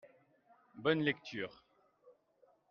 [0.73, 1.63] bonne lecture.